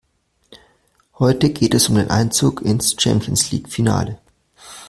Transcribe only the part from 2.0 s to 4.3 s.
Einzug ins Champions-League-Finale.